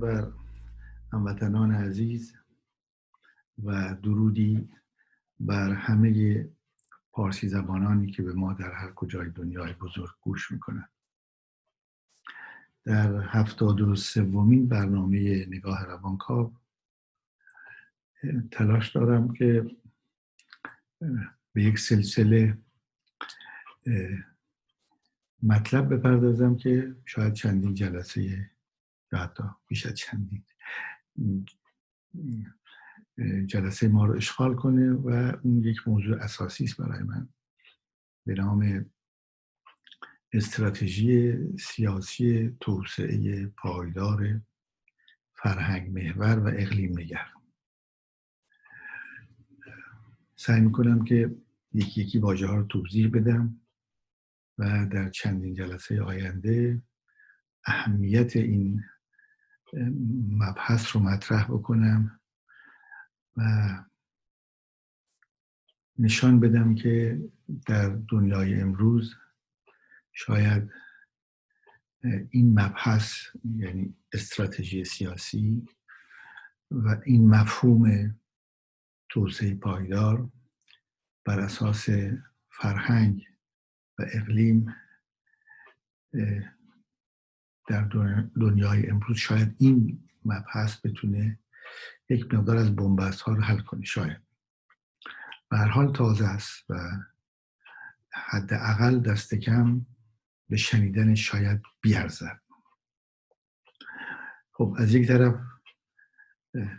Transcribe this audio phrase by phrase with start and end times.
[0.00, 0.32] بر
[1.12, 2.36] هموطنان عزیز
[3.64, 4.68] و درودی
[5.40, 6.48] بر همه
[7.12, 10.90] پارسی زبانانی که به ما در هر کجای دنیای بزرگ گوش می‌کنند
[12.84, 16.52] در هفتاد و سومین برنامه نگاه روانکاو
[18.50, 19.70] تلاش دارم که
[21.52, 22.58] به یک سلسله
[25.42, 28.50] مطلب بپردازم که شاید چندین جلسه
[29.12, 30.44] یا حتی بیش از چندین.
[33.46, 37.28] جلسه ما رو اشغال کنه و اون یک موضوع اساسی است برای من.
[38.26, 38.90] به نام
[40.32, 44.40] استراتژی سیاسی توسعه پایدار
[45.34, 47.26] فرهنگ محور و اقلیم نگر.
[50.36, 51.36] سعی می‌کنم که
[51.72, 53.60] یکی یکی واژه ها رو توضیح بدم
[54.58, 56.82] و در چندین جلسه آینده
[57.64, 58.84] اهمیت این
[60.28, 62.20] مبحث رو مطرح بکنم
[63.36, 63.42] و
[65.98, 67.20] نشان بدم که
[67.66, 69.14] در دنیای امروز
[70.12, 70.70] شاید
[72.30, 73.12] این مبحث
[73.56, 75.68] یعنی استراتژی سیاسی
[76.70, 78.14] و این مفهوم
[79.08, 80.28] توسعه پایدار
[81.24, 81.88] بر اساس
[82.50, 83.26] فرهنگ
[83.98, 84.74] و اقلیم
[87.70, 87.82] در
[88.40, 91.38] دنیای امروز شاید این مبحث بتونه
[92.08, 94.20] یک مقدار از بنبست ها رو حل کنه شاید.
[95.50, 96.74] به حال تازه است و
[98.10, 99.86] حداقل دست کم
[100.48, 102.40] به شنیدن شاید بیارزد.
[104.52, 105.34] خب از یک طرف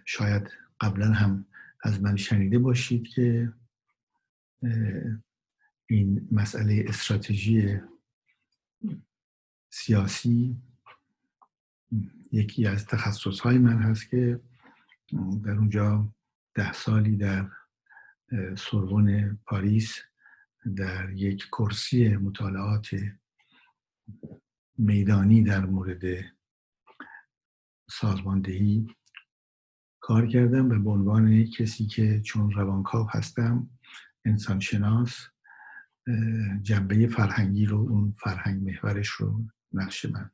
[0.06, 0.52] شاید
[0.82, 1.46] قبلا هم
[1.84, 3.54] از من شنیده باشید که
[5.90, 7.80] این مسئله استراتژی
[9.70, 10.62] سیاسی
[12.32, 14.40] یکی از تخصص های من هست که
[15.44, 16.14] در اونجا
[16.54, 17.50] ده سالی در
[18.58, 20.00] سوربن پاریس
[20.76, 22.88] در یک کرسی مطالعات
[24.78, 26.04] میدانی در مورد
[27.90, 28.88] سازماندهی
[30.00, 33.70] کار کردم به عنوان کسی که چون روانکاو هستم
[34.26, 35.28] انسانشناس
[36.62, 40.32] جنبه فرهنگی رو اون فرهنگ محورش رو نقش من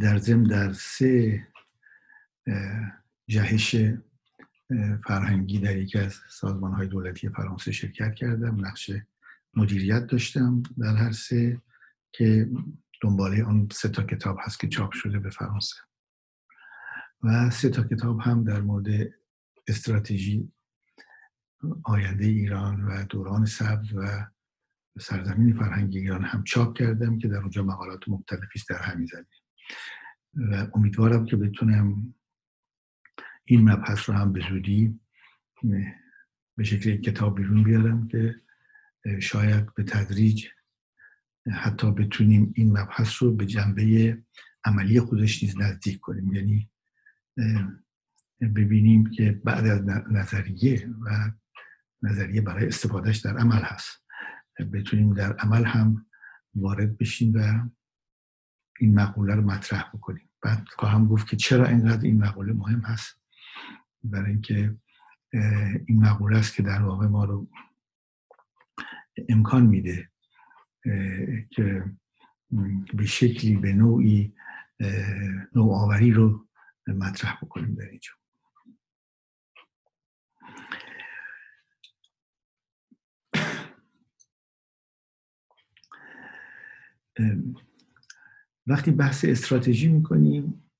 [0.00, 1.46] در ضمن در سه
[3.28, 3.76] جهش
[5.06, 8.66] فرهنگی در یکی از سازمان های دولتی فرانسه شرکت کردم.
[8.66, 8.90] نقش
[9.54, 11.62] مدیریت داشتم در هر سه
[12.12, 12.50] که
[13.02, 15.76] دنباله آن سه تا کتاب هست که چاپ شده به فرانسه.
[17.22, 18.86] و سه تا کتاب هم در مورد
[19.68, 20.52] استراتژی
[21.84, 24.26] آینده ایران و دوران سبز و
[25.00, 29.39] سرزمین فرهنگی ایران هم چاپ کردم که در اونجا مقالات مختلفی در همین زمین
[30.34, 32.14] و امیدوارم که بتونم
[33.44, 35.00] این مبحث رو هم به زودی
[36.56, 38.40] به شکل کتاب بیرون بیارم که
[39.20, 40.46] شاید به تدریج
[41.52, 44.18] حتی بتونیم این مبحث رو به جنبه
[44.64, 46.32] عملی خودش نیز نزدیک کنیم.
[46.32, 46.70] یعنی
[48.40, 51.30] ببینیم که بعد از نظریه و
[52.02, 54.04] نظریه برای استفادهش در عمل هست.
[54.72, 56.06] بتونیم در عمل هم
[56.54, 57.68] وارد بشیم و
[58.80, 60.30] این مقوله رو مطرح بکنیم.
[60.42, 63.20] بعد خواهم گفت که چرا اینقدر این مقوله مهم هست؟
[64.04, 64.76] برای اینکه
[65.86, 67.48] این مقوله است که در واقع ما رو
[69.28, 70.10] امکان میده
[71.50, 71.84] که
[72.94, 74.34] به شکلی به نوعی
[75.54, 76.46] نوآوری رو
[76.86, 78.12] مطرح بکنیم در اینجا.
[88.66, 90.70] وقتی بحث استراتژی می‌کنیم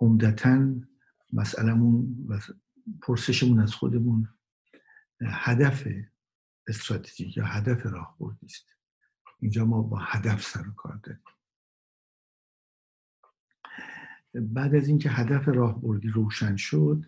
[0.00, 0.74] عمدتا
[1.32, 2.40] مسئلهمون و
[3.02, 4.28] پرسشمون از خودمون
[5.20, 5.88] هدف
[6.68, 8.76] استراتژی یا هدف راهبردی است.
[9.38, 11.22] اینجا ما با هدف سر و کار داریم.
[14.34, 17.06] بعد از اینکه هدف راهبردی روشن شد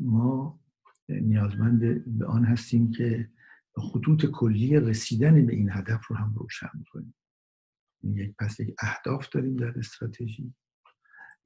[0.00, 0.60] ما
[1.08, 3.30] نیازمند به آن هستیم که
[3.76, 7.14] خطوط کلی رسیدن به این هدف رو هم روشن کنیم.
[8.02, 10.54] یک پس یک اهداف داریم در استراتژی.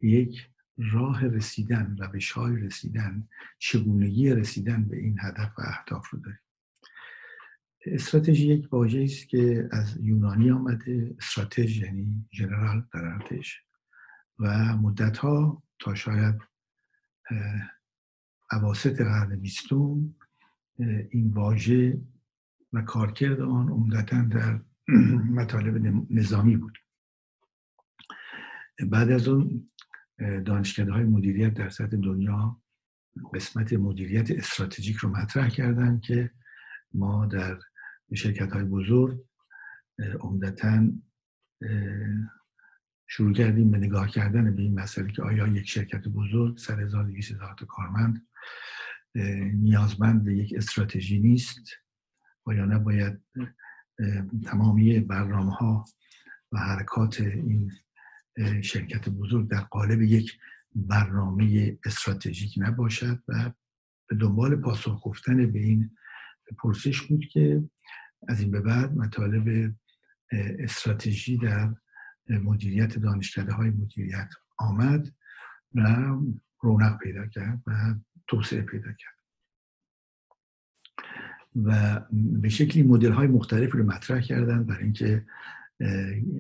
[0.01, 0.51] یک
[0.93, 3.29] راه رسیدن روش های رسیدن
[3.59, 6.39] چگونگی رسیدن به این هدف و اهداف رو داریم.
[7.87, 13.61] استراتژی یک واژه است که از یونانی آمده استراتژ یعنی جنرال در ارتش.
[14.39, 16.35] و مدت ها تا شاید
[18.53, 20.15] اواسط قرن بیستم
[21.11, 22.01] این واژه
[22.73, 24.61] و کارکرد آن عمدتا در
[25.39, 26.79] مطالب نظامی بود.
[28.91, 29.71] بعد از اون
[30.19, 32.63] دانشکده های مدیریت در سطح دنیا
[33.35, 36.31] قسمت مدیریت استراتژیک رو مطرح کردن که
[36.93, 37.59] ما در
[38.15, 39.25] شرکت های بزرگ
[40.21, 40.89] عمدتا
[43.07, 47.11] شروع کردیم به نگاه کردن به این مسئله که آیا یک شرکت بزرگ سر هزار
[47.11, 48.27] هزار کارمند
[49.55, 51.65] نیازمند به یک استراتژی نیست؟
[52.47, 53.23] و یا نباید
[54.45, 55.85] تمامی برنامه ها
[56.53, 57.73] و حرکات این
[58.63, 60.39] شرکت بزرگ در قالب یک
[60.75, 63.53] برنامه استراتژیک نباشد و
[64.09, 65.91] به دنبال پاسخ گفتن به این
[66.59, 67.65] پرسش بود که
[68.29, 69.75] از این به بعد مطالب
[70.59, 71.75] استراتژی در
[72.29, 75.13] مدیریت دانشکده های مدیریت آمد
[75.75, 76.07] و
[76.61, 77.95] رونق پیدا کرد و
[78.27, 79.14] توسعه پیدا کرد.
[81.65, 85.27] و به شکلی مدل های مختلفی رو مطرح کردن برای اینکه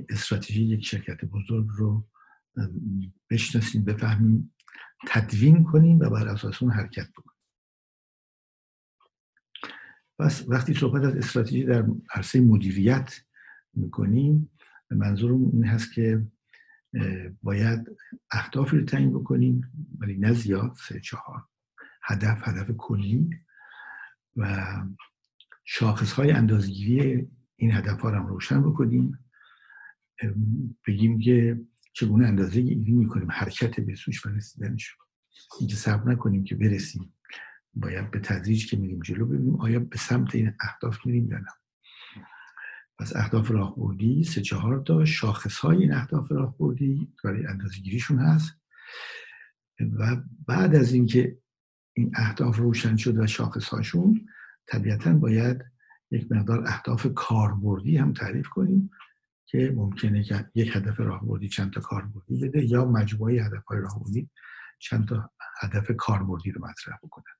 [0.09, 2.07] استراتژی یک شرکت بزرگ رو
[3.31, 4.55] بشناسیم بفهمیم
[5.07, 7.35] تدوین کنیم و بر اساس اون حرکت بکنیم.
[10.19, 13.21] پس وقتی صحبت از استراتژی در عرصه مدیریت
[13.75, 14.51] می‌کنیم
[14.91, 16.27] منظورم این هست که
[17.43, 17.91] باید
[18.31, 21.45] اهدافی رو تعیین بکنیم ولی نه زیاد سه چهار.
[22.03, 23.31] هدف هدف کلی.
[24.37, 24.75] و
[25.65, 29.19] شاخص های اندازگیری این هدف ها رو روشن بکنیم.
[30.87, 31.61] بگیم که
[31.93, 34.97] چگونه اندازه گیری می‌کنیم حرکت به سوش و رسیدنش
[35.61, 37.15] اینکه صبر نکنیم که برسیم.
[37.75, 41.51] باید به تدریج که میریم جلو ببینیم آیا به سمت این اهداف میریم یا نه.
[42.99, 48.53] پس اهداف راهبردی سه چهار تا شاخص های این اهداف راهبردی برای اندازه گیریشون هست.
[49.99, 50.17] و
[50.47, 51.39] بعد از اینکه
[51.95, 54.29] این اهداف روشن شد و شاخص هاشون
[54.67, 55.65] طبیعتا باید
[56.11, 58.91] یک مقدار اهداف کاربردی هم تعریف کنیم
[59.47, 64.31] که ممکنه که یک هدف راهبردی چند تا کاربردی بده یا مجموعه هدف های راهبردی
[64.79, 65.31] چند تا
[65.61, 67.35] هدف کاربردی رو مطرح بکنن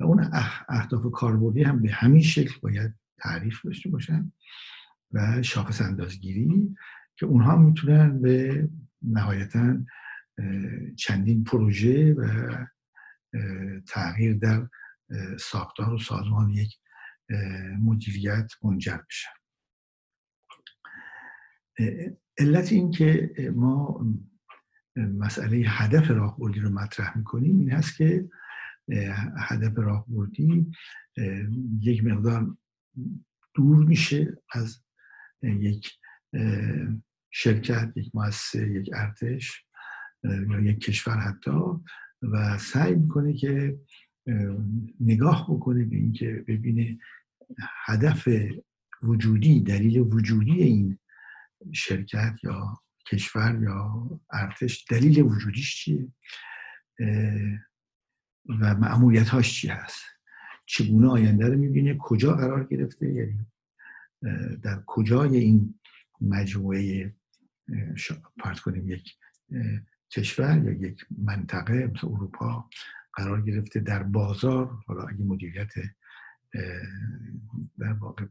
[0.00, 0.30] و اون
[0.68, 4.32] اهداف کاربردی هم به همین شکل باید تعریف داشته باشن
[5.12, 6.76] و شاخص اندازگیری
[7.16, 8.68] که اونها می‌تونن به
[9.02, 9.76] نهایتا
[10.96, 12.26] چندین پروژه و
[13.88, 14.68] تغییر در
[15.38, 16.78] ساختار و سازمان یک
[17.80, 19.30] مدیریت منجر بشن
[22.38, 24.06] علت این که ما
[24.96, 28.28] مسئله هدف راهبردی رو مطرح می‌کنیم این هست که
[29.38, 30.70] هدف راهبردی
[31.80, 32.56] یک مقدار
[33.54, 34.82] دور میشه از
[35.42, 35.90] یک
[37.30, 39.64] شرکت یک مؤسسه یک ارتش
[40.24, 41.80] یا یک کشور حتی.
[42.32, 43.78] و سعی می‌کنه که
[45.00, 46.98] نگاه بکنه به اینکه ببینه
[47.84, 48.28] هدف
[49.02, 50.98] وجودی دلیل وجودی این
[51.72, 52.80] شرکت یا
[53.10, 56.08] کشور یا ارتش دلیل وجودیش چیه؟
[58.60, 60.02] و معمولیت هاش چی هست؟
[60.66, 63.46] چگونه آینده رو می‌بینه؟ کجا قرار گرفته؟ یعنی
[64.62, 65.80] در کجای این
[66.20, 67.14] مجموعه
[68.38, 69.14] پارت کنیم یک
[70.14, 72.68] کشور یا یک منطقه مثل اروپا
[73.14, 75.72] قرار گرفته در بازار حالا اگه مدیریت
[77.78, 78.24] در واقع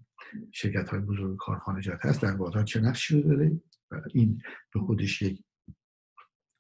[0.52, 3.62] شرکت های بزرگ کارخانجات هست در بازار چه نقشی رو داره؟
[3.92, 4.42] و این
[4.74, 5.44] به خودش یک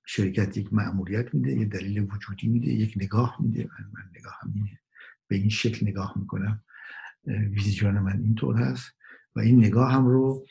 [0.05, 3.63] شرکت یک معمولیت میده یه دلیل وجودی میده یک نگاه میده.
[3.63, 4.79] من, من نگاه هم اینه.
[5.27, 6.63] به این شکل نگاه می‌کنم.
[7.25, 8.91] ویزیون من اینطور هست.
[9.35, 10.45] و این نگاه هم رو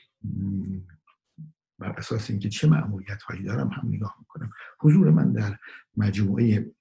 [1.82, 4.50] بر اساس اینکه چه معمولیت هایی دارم هم نگاه می‌کنم.
[4.80, 5.58] حضور من در
[5.96, 6.72] مجموعه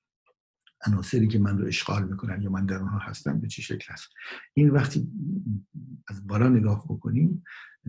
[0.88, 4.10] عناصری که من رو اشغال می‌کنن یا من در اونها هستم به چه شکل هست
[4.54, 5.12] این وقتی
[6.08, 7.44] از بالا نگاه بکنیم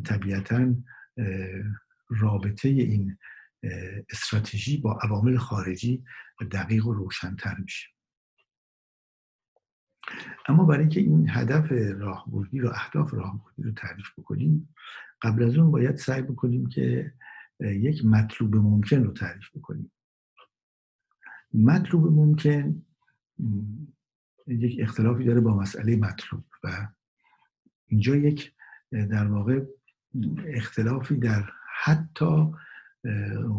[0.05, 0.75] طبیعتا
[2.09, 3.19] رابطه این
[4.11, 6.05] استراتژی با عوامل خارجی
[6.51, 7.89] دقیق و روشنتر میشه.
[10.49, 14.75] اما برای اینکه این هدف راهبردی رو اهداف راهبردی رو تعریف بکنیم
[15.23, 17.13] قبل از اون باید سعی بکنیم که
[17.61, 19.93] یک مطلوب ممکن رو تعریف بکنیم.
[21.55, 22.83] مطلوب ممکن
[24.47, 26.89] یک اختلافی داره با مسئله مطلوب و
[27.87, 28.53] اینجا یک
[28.91, 29.65] در واقع
[30.47, 31.51] اختلافی در
[31.83, 32.47] حتی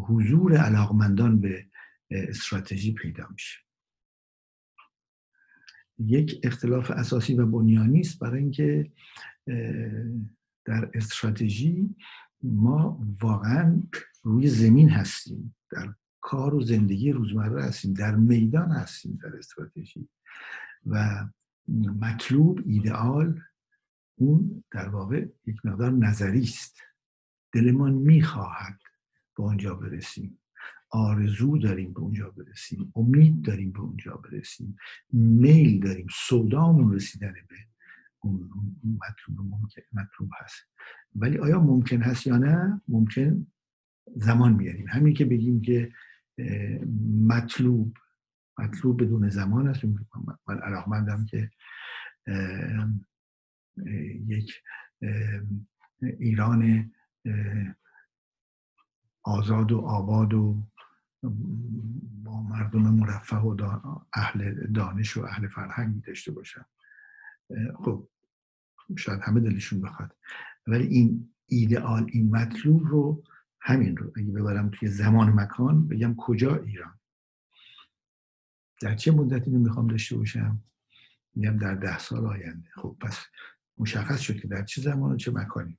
[0.08, 1.65] حضور علاقمندان به
[2.10, 3.60] استراتژی پیدا میشه.
[6.00, 8.91] یک اختلاف اساسی و بنیانی است برای اینکه
[10.65, 11.96] در استراتژی
[12.43, 13.84] ما واقعا
[14.24, 20.10] روی زمین هستیم در کار و زندگی روزمره هستیم در میدان هستیم در استراتژی
[20.86, 21.25] و
[22.00, 23.41] مطلوب ایدئال
[24.15, 26.77] اون در واقع یک مقدار نظری است.
[27.53, 28.79] دلمان می‌خواهد
[29.38, 30.39] به اونجا برسیم.
[30.89, 32.93] آرزو داریم به اونجا برسیم.
[32.96, 34.77] امید داریم به اونجا برسیم.
[35.13, 36.08] میل داریم.
[36.12, 37.55] سودامون رسیدن به
[38.25, 40.56] مطلوب ممکن مطلوب هست.
[41.15, 43.48] ولی آیا ممکن هست یا نه؟ ممکن
[44.15, 45.92] زمان میاریم همین که بگیم که
[47.27, 47.98] مطلوب
[48.60, 49.84] مطلوب بدون زمان است.
[50.48, 51.51] من علاقمندم که
[54.27, 54.62] یک
[56.01, 56.92] ایران
[59.24, 60.63] آزاد و آباد و
[62.24, 63.80] با مردم مرفه و
[64.13, 66.65] اهل دانش و اهل فرهنگی داشته باشن
[67.75, 68.10] خب
[68.98, 70.16] شاید همه دلشون بخواد.
[70.68, 73.24] ولی این ایدئال این مطلوب رو
[73.62, 77.00] همین رو اگه ببرم توی زمان مکان بگم کجا ایران.
[78.82, 80.63] در چه مدتی رو می‌خوام داشته باشم؟
[81.36, 82.70] میگم در ده سال آینده.
[82.75, 83.25] خب پس
[83.78, 85.78] مشخص شد که در چه زمان و چه مکانی.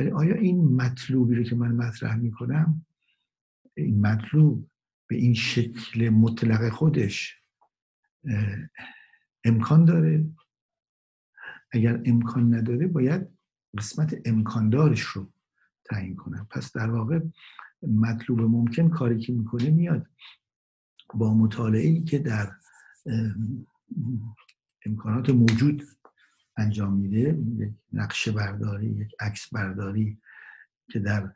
[0.00, 2.86] ولی آیا این مطلوبی رو که من مطرح می‌کنم
[3.74, 4.70] این مطلوب
[5.06, 7.42] به این شکل مطلق خودش
[9.44, 10.24] امکان داره؟
[11.72, 13.28] اگر امکان نداره باید
[13.78, 15.32] قسمت امکاندارش رو
[15.84, 16.46] تعیین کنم.
[16.50, 17.20] پس در واقع
[17.82, 20.06] مطلوب ممکن کاری که می‌کنه میاد.
[21.14, 22.52] با مطالعه ای که در
[24.86, 25.82] امکانات موجود
[26.56, 30.18] انجام میده یک نقشه برداری یک عکس برداری
[30.90, 31.32] که در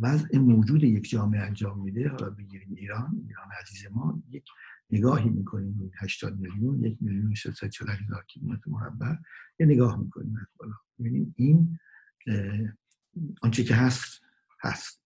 [0.00, 4.44] وضع موجود یک جامعه انجام میده حالا بگیریم ایران ایران عزیز ما یک
[4.90, 9.14] نگاهی می‌کنیم روی 80 میلیون یک میلیون 640 هزار کیلومتر مربع
[9.60, 10.74] یه نگاه می‌کنیم از بالا.
[10.98, 11.78] ببینیم این
[13.42, 14.22] آنچه که هست
[14.60, 15.02] هست.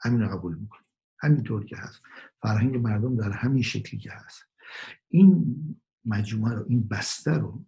[0.00, 0.84] همین قبول می‌کنیم.
[1.18, 2.02] همینطور که هست.
[2.42, 4.44] فرهنگ مردم در همین شکلی که هست.
[5.08, 5.56] این
[6.04, 7.64] مجموعه رو این بسته رو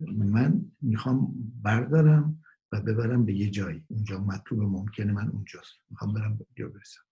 [0.00, 3.84] من می‌خوام بردارم و ببرم به یه جایی.
[3.88, 5.72] اونجا مطلوب ممکنه من اونجاست.
[5.90, 7.02] می‌خوام برم به برسم.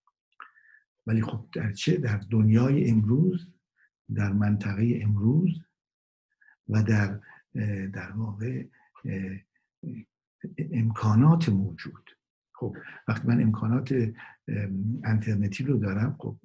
[1.11, 3.49] ولی خب در چه؟ در دنیای امروز
[4.15, 5.61] در منطقه امروز
[6.69, 7.21] و در
[7.93, 8.65] در واقع
[10.59, 12.11] امکانات موجود.
[12.55, 12.77] خب
[13.09, 14.13] وقتی من امکانات
[15.05, 16.41] انترنتی رو دارم خب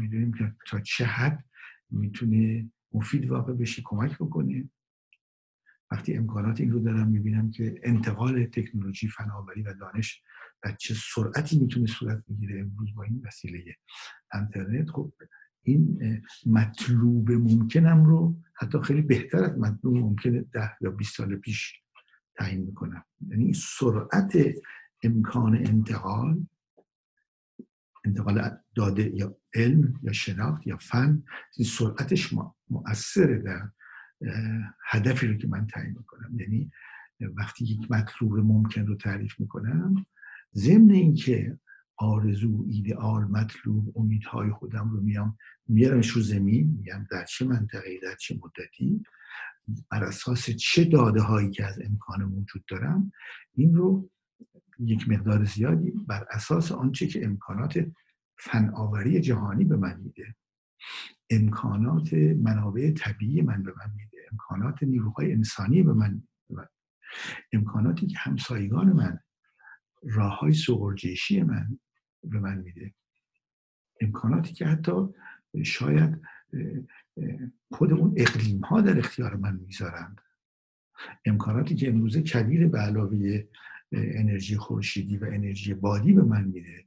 [0.00, 1.44] می‌دونیم که تا چه حد
[1.90, 4.70] می‌تونه مفید واقع بشه کمک بکنه.
[5.90, 10.22] وقتی امکانات این رو دارم می‌بینم که انتقال تکنولوژی فناوری و دانش
[10.62, 13.76] در چه سرعتی می‌تونه صورت بگیره امروز با این وسیله
[14.34, 15.12] اینترنت؟ خب
[15.62, 16.00] این
[16.46, 21.82] مطلوب ممکنم رو حتی خیلی بهتر از مطلوب ممکن ده یا 20 سال پیش
[22.34, 24.36] تعیین می‌کنم یعنی سرعت
[25.02, 26.46] امکان انتقال
[28.04, 31.22] انتقال داده یا علم یا شناخت یا فن
[31.56, 32.34] این سرعتش
[32.70, 33.70] مؤثره در
[34.90, 36.40] هدفی رو که من تعیین می‌کنم.
[36.40, 36.70] یعنی
[37.20, 40.06] وقتی یک مطلوب ممکن رو تعریف می‌کنم
[40.54, 41.58] ضمن اینکه
[41.96, 45.38] آرزو ایدئال مطلوب امیدهای خودم رو میام
[45.68, 49.02] میارمش رو زمین میگم در چه منطقه در چه مدتی
[49.90, 53.12] بر اساس چه داده هایی که از امکان موجود دارم
[53.54, 54.10] این رو
[54.78, 57.86] یک مقدار زیادی بر اساس آنچه که امکانات
[58.38, 60.34] فناوری جهانی به من میده.
[61.30, 64.18] امکانات منابع طبیعی من به من میده.
[64.32, 66.22] امکانات نیروهای انسانی به من,
[67.52, 69.18] امکاناتی که همسایگان من
[70.02, 71.78] راه های سغرجیشی من
[72.24, 72.94] به من میده.
[74.00, 74.92] امکاناتی که حتی
[75.64, 76.20] شاید
[77.70, 80.20] خود اون اقلیم ها در اختیار من می‌ذارند
[81.24, 83.44] امکاناتی که امروزه کبیر به علاوه
[83.92, 86.84] انرژی خورشیدی و انرژی بادی به من میده.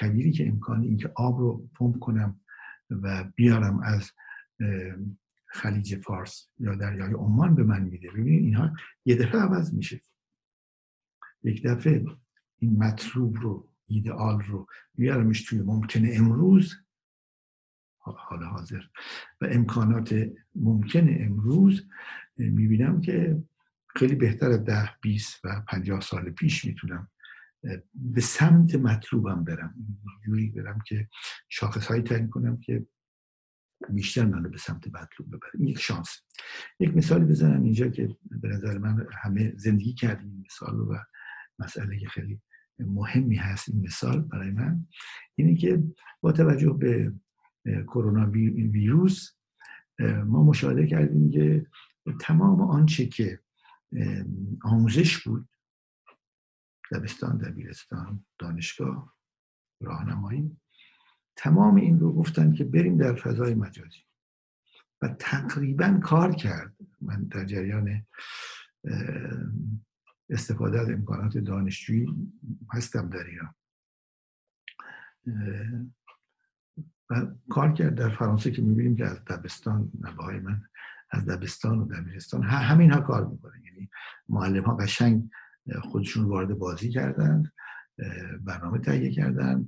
[0.00, 2.40] کبیری که امکان اینکه آب رو پمپ کنم
[2.90, 4.10] و بیارم از
[5.46, 8.10] خلیج فارس یا دریای عمان به من میده.
[8.10, 8.72] ببینید اینها
[9.04, 10.00] یه دفعه عوض میشه.
[11.44, 12.04] یک دفعه
[12.58, 16.74] این مطلوب رو ایدئال رو بیارمش توی ممکنه امروز.
[17.98, 18.82] حال حاضر.
[19.40, 21.86] و امکانات ممکن امروز
[22.36, 23.42] می‌بینم که
[23.96, 27.10] خیلی بهتر از ده 20 و پنجاه سال پیش می‌تونم
[27.94, 29.74] به سمت مطلوبم برم.
[30.24, 31.08] جوری برم که
[31.48, 32.86] شاخص هایی تعیین کنم که
[33.88, 36.08] بیشتر منو به سمت مطلوب ببرم این یک شانس.
[36.80, 40.98] یک مثالی بزنم اینجا که به نظر من همه زندگی کردیم این مثال و
[41.64, 42.40] مسئله خیلی
[42.78, 44.86] مهمی هست این مثال برای من.
[45.34, 45.82] اینه که
[46.20, 47.12] با توجه به
[47.64, 49.30] کرونا ویروس
[50.24, 51.66] ما مشاهده کردیم که
[52.20, 53.40] تمام آنچه که
[54.62, 55.48] آموزش بود
[56.92, 59.16] دبستان دبیرستان دانشگاه
[59.80, 60.56] راهنمایی
[61.36, 64.00] تمام این رو گفتن که بریم در فضای مجازی.
[65.02, 66.76] و تقریبا کار کرد.
[67.00, 68.06] من در جریان
[70.32, 72.06] استفاده از امکانات دانشجویی
[72.72, 73.54] هستم در ایران.
[77.10, 80.62] و کار کرد در فرانسه که می‌بینیم که از دبستان نباهای من
[81.10, 83.90] از دبستان و دبیرستان همین ها کار می‌کنه یعنی
[84.28, 85.30] معلم ها قشنگ
[85.82, 87.52] خودشون وارد بازی کردند
[88.40, 89.66] برنامه تهیه کردن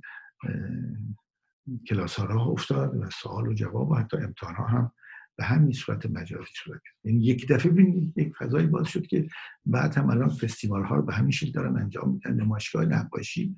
[1.87, 4.91] کلاس ها راه افتاد و سوال و جواب و حتی امتحان ها هم
[5.37, 9.27] به همین صورت مجازی شده یعنی یک دفعه ببینید یک فضایی باز شد که
[9.65, 12.33] بعد هم الان فستیوال ها رو به همین شکل دارن انجام میدن.
[12.33, 13.55] نمایشگاه نقاشی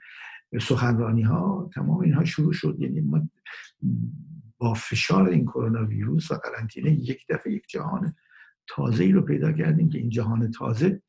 [0.61, 2.75] سخنرانی ها تمام اینها شروع شد.
[2.79, 3.29] یعنی ما
[4.57, 8.15] با فشار این کرونا ویروس و قرنطینه یک دفعه یک جهان
[8.67, 11.01] تازه ای رو پیدا کردیم که این جهان تازه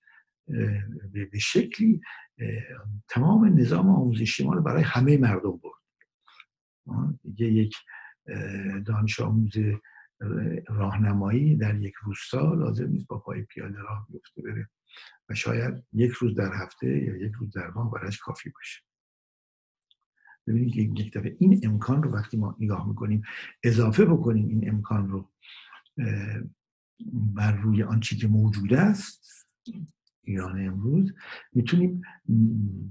[1.13, 2.01] به شکلی
[3.09, 7.19] تمام نظام آموزشی ما رو برای همه مردم برد.
[7.39, 7.77] یک
[8.87, 9.53] دانش آموز
[10.69, 14.69] راهنمایی در یک روستا لازم نیست با پای پیاده راه بیفته بره.
[15.29, 18.83] و شاید یک روز در هفته یا یک روز در ماه برایش کافی باشه.
[20.47, 23.23] ببینید که یک دفعه این امکان رو وقتی ما نگاه می‌کنیم
[23.63, 25.31] اضافه بکنیم این امکان رو
[27.13, 29.49] بر روی آنچه که موجود است
[30.23, 31.15] ایران امروز
[31.53, 32.03] می‌تونیم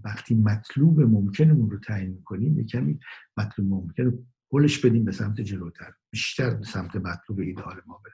[0.04, 3.00] وقتی مطلوب ممکنمون رو تعیین می‌کنیم یک کمی
[3.38, 8.14] مطلوب ممکن رو گلش بدیم به سمت جلوتر بیشتر به سمت مطلوب ایدال ما بره.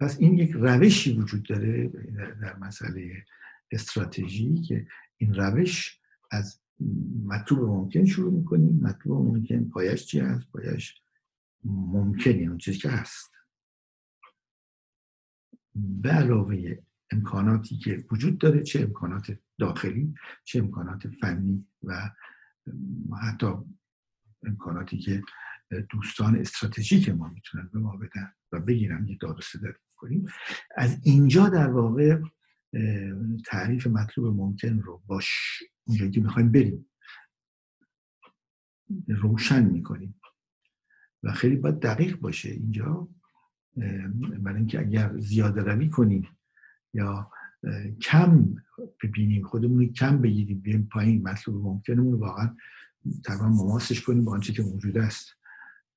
[0.00, 1.88] پس این یک روشی وجود داره
[2.42, 3.24] در مسئله
[3.70, 6.60] استراتژی که این روش از
[7.24, 11.00] مطلوب ممکن شروع می‌کنیم مطلوب ممکن پایش چی هست؟ پایش
[11.64, 13.34] ممکن یعنی اون چیزی که هست.
[15.74, 16.78] به علاوه
[17.10, 22.10] امکاناتی که وجود داره چه امکانات داخلی چه امکانات فنی و
[23.22, 23.46] حتی
[24.42, 25.22] امکاناتی که
[25.90, 30.26] دوستان استراتژیک ما می‌تونن به ما بدن و بگیرن یه داد و کنیم.
[30.76, 32.22] از اینجا در واقع
[33.46, 35.28] تعریف مطلوب ممکن رو باش
[35.84, 36.90] اونجایی که می‌خوایم بریم.
[39.08, 40.20] روشن می‌کنیم.
[41.22, 43.08] و خیلی باید دقیق باشه اینجا
[44.38, 46.28] برای اینکه اگر زیاده روی کنیم
[46.94, 47.30] یا
[48.02, 48.54] کم
[49.02, 52.56] ببینیم خودمون کم بگیریم بیم پایین مطلوب ممکنمون واقعا
[53.24, 55.34] تقریبا مماسش کنیم با آنچه که موجود است.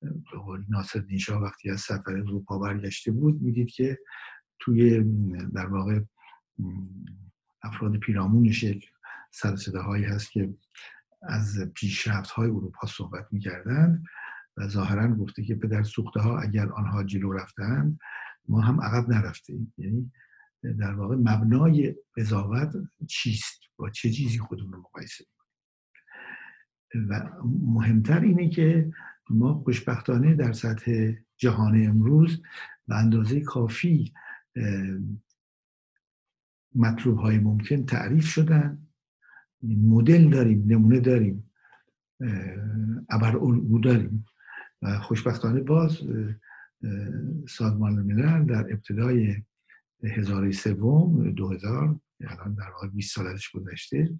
[0.01, 0.09] به
[0.69, 3.99] ناصر نیشا وقتی از سفر اروپا برگشته بود می‌دید که
[4.59, 5.03] توی
[5.53, 5.99] در واقع
[7.63, 8.91] افراد پیرامونش یک
[9.31, 10.53] سر هایی هست که
[11.21, 14.03] از پیشرفت های اروپا صحبت می‌کردن
[14.57, 17.97] و ظاهرا گفته که پدر سوخته ها اگر آنها جلو رفتن
[18.47, 20.11] ما هم عقب نرفتیم یعنی
[20.63, 22.73] در واقع مبنای قضاوت
[23.07, 25.25] چیست؟ با چه چیزی خودمون رو مقایسه
[27.09, 27.29] و
[27.61, 28.91] مهمتر اینه که
[29.29, 32.41] ما خوشبختانه در سطح جهان امروز
[32.87, 34.13] به اندازه کافی
[36.75, 38.87] مطلوب های ممکن تعریف شدن
[39.63, 41.51] مدل داریم نمونه داریم
[43.09, 43.39] ابر
[43.83, 44.25] داریم
[44.81, 45.97] و خوشبختانه باز
[47.47, 49.43] سازمان ملل در ابتدای
[50.03, 54.17] هزاره سوم دو هزار الان در واقع 20 سال ازش گذشته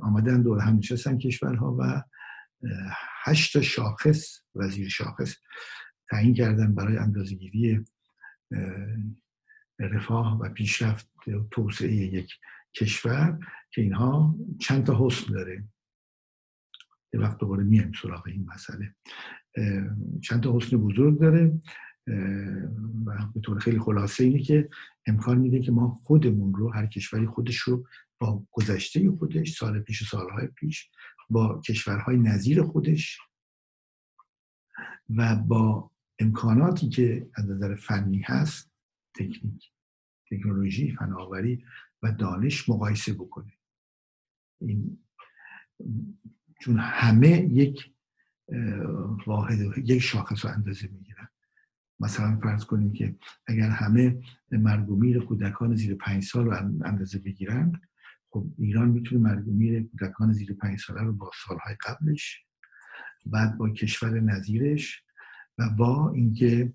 [0.00, 2.02] آمدن دور هم نشستن کشورها و
[3.24, 5.36] هشت شاخص وزیر شاخص
[6.10, 7.84] تعیین کردن برای اندازهگیری
[9.78, 12.32] رفاه و پیشرفت و توسعه یک
[12.74, 13.38] کشور
[13.70, 15.64] که اینها چند تا حسن داره.
[17.12, 18.94] یه وقت دوباره میایم سراغ این مسئله.
[20.22, 21.60] چند تا حسن بزرگ داره.
[23.34, 24.68] به طور خیلی خلاصه اینه که
[25.06, 27.86] امکان میده که ما خودمون رو هر کشوری خودش رو
[28.18, 30.90] با گذشته خودش سال پیش و سالهای پیش
[31.30, 33.18] با کشورهای نظیر خودش
[35.16, 38.70] و با امکاناتی که از نظر فنی هست
[39.14, 39.70] تکنیک
[40.30, 41.64] تکنولوژی فناوری
[42.02, 43.52] و دانش مقایسه بکنه.
[44.60, 44.98] این
[46.60, 47.94] چون همه یک
[49.26, 51.13] واحد یک شاخص رو اندازه می‌گیرن
[52.00, 56.52] مثلا فرض کنیم که اگر همه مرگومیر کودکان زیر پنج سال رو
[56.84, 57.80] اندازه بگیرن
[58.30, 62.44] خب ایران می‌تونه مرگومیر کودکان زیر پنج ساله رو با سالهای قبلش
[63.26, 65.02] بعد با کشور نظیرش
[65.58, 66.72] و با اینکه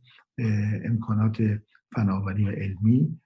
[0.85, 1.61] امکانات
[1.95, 3.19] فناوری و علمی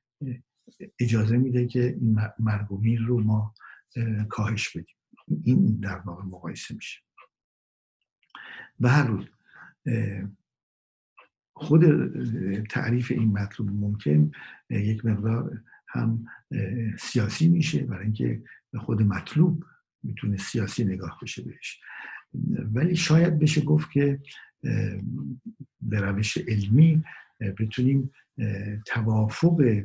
[1.00, 3.54] اجازه میده که این مرگومیر رو ما
[4.30, 4.96] کاهش بدیم.
[5.44, 7.02] این در واقع مقایسه میشه.
[8.80, 9.26] به هر روز
[11.54, 11.84] خود
[12.68, 14.32] تعریف این مطلوب ممکن
[14.70, 16.26] یک مقدار هم
[17.00, 18.44] سیاسی میشه برای اینکه
[18.78, 19.66] خود مطلوب
[20.04, 21.80] می‌تونه سیاسی نگاه بشه بهش.
[22.74, 24.22] ولی شاید بشه گفت که
[25.82, 27.04] به روش علمی
[27.60, 28.12] بتونیم
[28.86, 29.84] توافق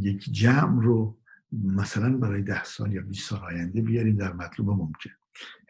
[0.00, 1.18] یک جمع رو
[1.52, 5.10] مثلا برای ده سال یا 20 سال آینده بیاریم در مطلوب ممکن.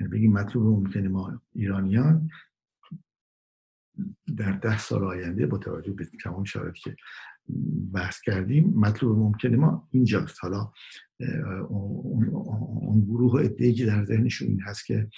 [0.01, 2.31] یعنی بگیم مطلوب ممکن ما ایرانیان
[4.37, 6.97] در ده سال آینده با توجه به تمام شرایطی که
[7.93, 10.37] بحث کردیم مطلوب ممکن ما اینجاست.
[10.41, 10.73] حالا
[11.69, 15.09] اون گروه و ادهی که در ذهنشون این هست که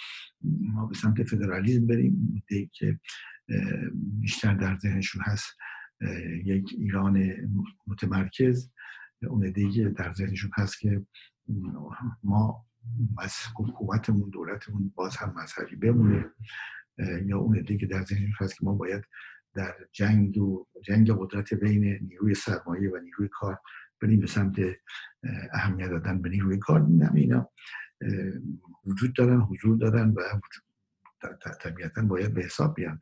[0.42, 3.00] ما به سمت فدرالیزم بریم ادهی که
[3.94, 5.46] بیشتر در ذهنشون هست
[6.44, 7.32] یک ایران
[7.86, 8.70] متمرکز
[9.28, 11.06] اون ادهی که در ذهنشون هست که
[12.22, 12.66] ما
[13.56, 16.24] حکومتمون دولتمون باز هم مذهبی بمونه.
[17.26, 19.04] یا اون ادهی که در ذهنشون هست که ما باید
[19.54, 23.58] در جنگ و جنگ قدرت بین نیروی سرمایه و نیروی کار
[24.02, 24.56] بریم به سمت
[25.52, 26.86] اهمیت دادن به نیروی کار.
[27.14, 27.50] اینا
[28.86, 30.20] وجود دارن حضور دارن و
[31.60, 33.00] طبیعتا باید به حساب بیان.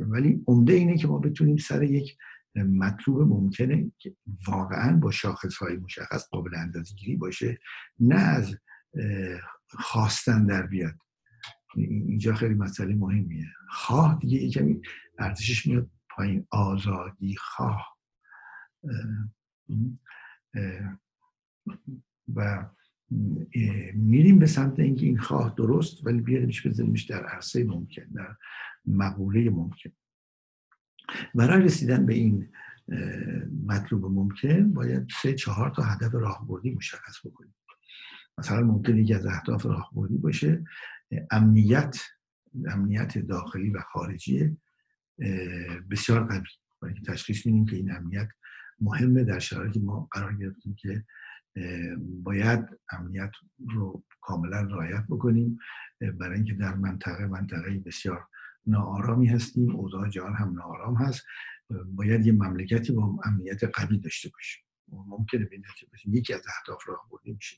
[0.00, 2.16] ولی عمده اینه که ما بتونیم سر یک
[2.54, 4.16] مطلوب ممکنه که
[4.48, 7.58] واقعا با شاخص های مشخص قابل اندازگیری باشه
[8.00, 8.56] نه از
[9.68, 10.94] خواستن در بیاد.
[11.76, 13.46] اینجا خیلی مسئله مهمیه.
[13.68, 14.80] خواه دیگه یه کمی
[15.18, 16.46] ارزشش میاد پایین.
[16.50, 17.98] آزادی خواه.
[22.34, 22.66] و
[23.94, 28.36] میریم به سمت اینکه این خواه درست ولی بیاریمش بذاریمش در عرصه ممکن در
[28.86, 29.90] مقوله ممکن.
[31.34, 32.48] برای رسیدن به این
[33.66, 37.54] مطلوب ممکن باید سه چهار تا هدف راهبردی مشخص بکنیم.
[38.38, 40.64] مثلا ممکن یکی از اهداف راهبردی باشه
[41.30, 41.96] امنیت
[42.68, 44.56] امنیت داخلی و خارجی
[45.90, 46.46] بسیار قوی.
[46.82, 48.28] برای تشخیص میدیم که این امنیت
[48.80, 51.04] مهمه در شرایطی ما قرار گرفتیم که
[52.22, 52.60] باید
[52.92, 53.30] امنیت
[53.70, 55.58] رو کاملا رعایت بکنیم.
[56.00, 58.28] برای اینکه در منطقه منطقه بسیار
[58.66, 61.24] ناآرامی هستیم اوضاع جهان هم ناآرام هست.
[61.86, 64.64] باید یه مملکتی با امنیت قوی داشته باشیم.
[64.88, 65.58] ممکنه به
[66.06, 67.56] یکی از اهداف راهبردی میشه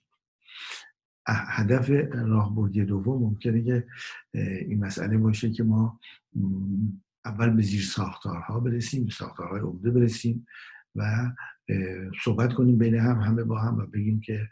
[1.27, 3.87] هدف راهبردی دوم ممکنه که
[4.35, 6.01] این مسئله باشه که ما
[7.25, 10.47] اول به زیر ساختارها برسیم به ساختارهای عمده برسیم
[10.95, 11.33] و
[12.25, 14.49] صحبت کنیم بین هم همه با هم و بگیم که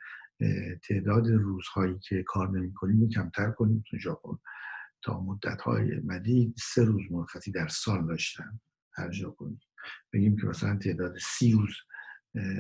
[0.83, 3.85] تعداد روزهایی که کار نمی کنیم کمتر کنیم.
[3.91, 4.39] تو ژاپن
[5.03, 8.61] تا مدت های مدید سه روز مرخصی در سال داشتن
[8.93, 9.61] هر جا کنیم
[10.13, 11.75] بگیم که مثلا تعداد سی روز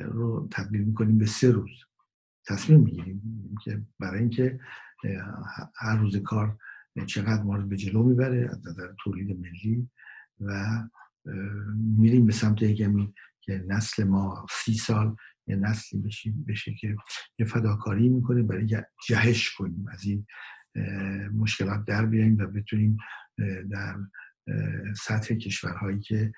[0.04, 1.84] رو تبدیل می‌کنیم به سه روز.
[2.46, 4.60] تصمیم می‌گیریم که برای اینکه
[5.76, 6.58] هر روز کار
[7.06, 9.88] چقدر ما رو به جلو می‌بره از نظر تولید ملی
[10.40, 10.64] و
[11.76, 16.96] میریم به سمت یکمی که نسل ما سی سال یه نسلی بشیم بشه که
[17.38, 20.26] یه فداکاری می‌کنه برای جهش کنیم از این
[21.34, 22.96] مشکلات در بیاییم و بتونیم
[23.70, 23.96] در
[24.96, 26.32] سطح کشورهایی که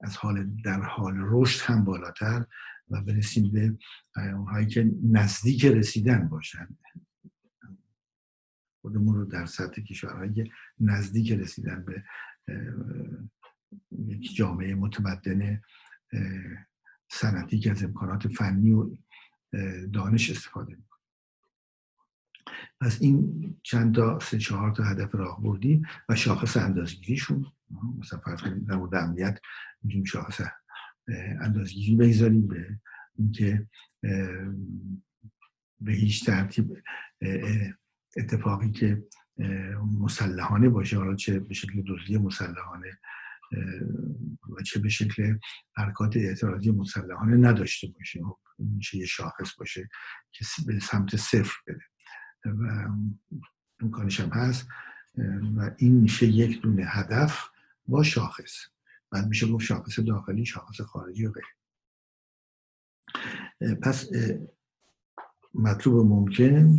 [0.00, 2.46] از حال در حال رشد هم بالاتر
[2.90, 3.78] و برسیم به
[4.16, 6.68] اونهایی که نزدیک رسیدن باشن.
[8.80, 12.04] خودمون رو در سطح کشورهایی نزدیک رسیدن به
[13.98, 15.62] یک جامعه متمدن
[17.10, 18.96] سنتی که از امکانات فنی و
[19.92, 20.98] دانش استفاده می‌کنه.
[22.80, 27.46] پس این چند تا سه چهار تا هدف راهبردی و شاخص اندازگیریشون
[27.98, 29.38] مثلا فرض کنید در امنیت
[30.06, 30.40] شاخص
[31.40, 32.80] اندازگیری بگذاریم به
[33.18, 33.66] اینکه
[35.80, 36.82] به هیچ ترتیب
[38.16, 39.02] اتفاقی که
[39.98, 42.98] مسلحانه باشه حالا چه به شکل دزدی مسلحانه
[44.58, 45.38] و چه به شکل
[45.76, 48.22] حرکات اعتراضی مسلحانه نداشته باشه.
[48.22, 49.88] خب، میشه یه شاخص باشه
[50.32, 51.84] که به سمت صفر بده
[52.44, 52.88] و
[53.80, 54.68] امکانش هم هست.
[55.56, 57.48] و این میشه یک دونه هدف
[57.86, 58.54] با شاخص.
[59.10, 61.46] بعد میشه گفت شاخص داخلی شاخص خارجی و غیره
[63.82, 64.10] پس
[65.54, 66.76] مطلوب ممکن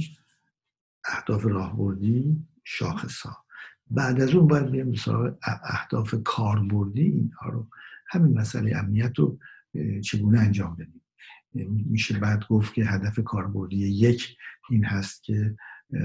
[1.05, 3.45] اهداف راهبردی شاخص ها
[3.91, 7.67] بعد از اون باید بیایم سراغ اهداف کاربردی اینها رو.
[8.07, 9.39] همین مسئله امنیت رو
[10.03, 11.01] چگونه انجام بدیم؟
[11.89, 14.37] میشه بعد گفت که هدف کاربردی یک
[14.69, 15.55] این هست که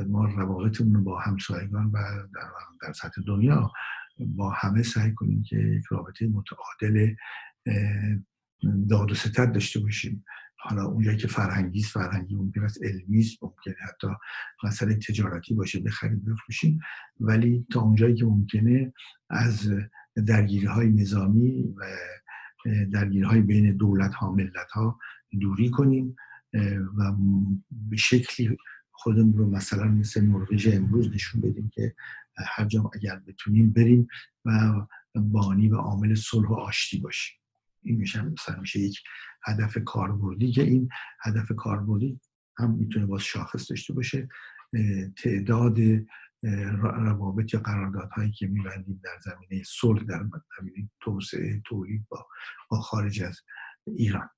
[0.07, 1.99] ما روابطمون رو با همسایگان و
[2.35, 2.51] در,
[2.83, 3.73] در سطح دنیا
[4.19, 7.15] با همه سعی کنیم که یک رابطه متعادل
[8.89, 10.25] داد و ستد داشته باشیم.
[10.57, 14.07] حالا اونجایی که فرهنگی است فرهنگی ممکن است علمی است ممکنه حتی
[14.65, 16.81] مسئله تجارتی باشه بخریم بفروشیم.
[17.21, 18.93] ولی تا اونجایی که ممکنه
[19.31, 19.71] از
[20.27, 21.85] درگیری های نظامی و
[22.93, 24.99] درگیری های بین دولت ها ملت ها
[25.41, 26.17] دوری کنیم
[26.99, 27.13] و
[27.71, 28.57] به شکلی
[29.05, 31.95] خودمون رو مثلا مثل نروژ امروز نشون بدیم که
[32.37, 34.09] هر جا اگر بتونیم بریم
[34.45, 34.51] و
[35.15, 37.37] بانی و عامل صلح و آشتی باشیم.
[37.83, 39.03] این میشه مثلا میشه یک
[39.45, 40.89] هدف کاربردی که این
[41.23, 42.21] هدف کاربردی
[42.59, 44.29] هم می‌تونه باز شاخص داشته باشه.
[45.17, 45.79] تعداد
[46.73, 50.25] روابط یا قراردادهایی که میبندیم در زمینه صلح در
[50.59, 52.07] زمینه توسعه تولید
[52.71, 53.41] با خارج از
[53.87, 54.29] ایران.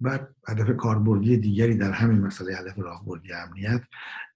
[0.00, 3.82] بعد هدف کاربردی دیگری در همین مسئله هدف راهبردی امنیت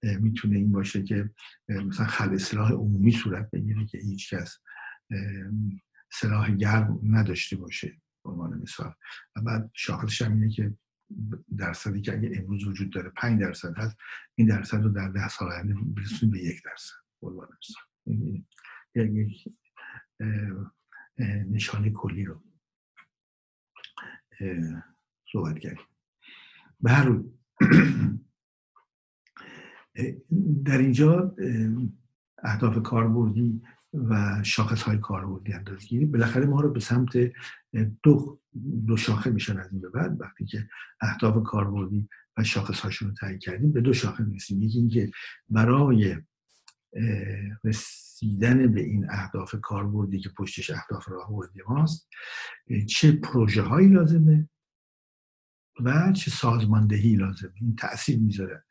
[0.03, 1.31] می‌تونه این باشه که
[1.68, 4.59] مثلا خل سلاح عمومی صورت بگیره که هیچ کس
[6.12, 8.94] سلاح گرم نداشته باشه به عنوان مثال.
[9.37, 10.75] و بعد شاخصش هم اینه که
[11.57, 13.96] درصدی که اگه امروز وجود داره 5 درصد هست
[14.35, 18.44] این درصد رو در ده سال آینده برسونیم به یک درصد به عنوان مثال.
[18.94, 19.55] یک
[21.51, 22.42] نشانه کلی رو.
[25.33, 25.87] صحبت کردیم.
[26.81, 27.21] به هر
[30.64, 31.35] در اینجا
[32.42, 33.62] اهداف کاربردی
[33.95, 37.33] و شاخص های کاربردی اندازگیری بالاخره ما رو به سمت
[38.03, 38.40] دو
[38.87, 40.21] دو شاخه میشن از این به بعد.
[40.21, 40.68] وقتی که
[41.01, 44.62] اهداف کاربردی و شاخص هاشون رو تعیین کردیم به دو شاخه می‌رسیم.
[44.62, 45.11] یکی اینکه
[45.49, 46.16] برای
[47.64, 52.09] رسیدن به این اهداف کاربردی که پشتش اهداف راهبردی ماست
[52.88, 54.49] چه پروژه هایی لازمه؟
[55.80, 57.52] و چه سازماندهی لازمه.
[57.54, 58.64] این تاثیر می‌ذاره.